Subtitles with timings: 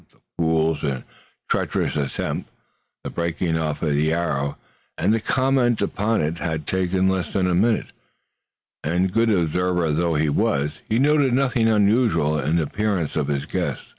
[0.09, 1.03] The foul and
[1.47, 2.49] treacherous attempt,
[3.03, 4.57] the breaking off of the arrow,
[4.97, 7.93] and the comment upon it had taken less than a minute,
[8.83, 13.45] and, good observer though he was, he noticed nothing unusual in the appearance of his
[13.45, 13.85] guests.